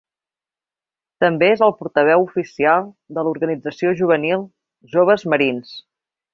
[1.23, 4.45] També és el portaveu oficial de l'organització juvenil
[4.97, 5.79] "Joves Marins".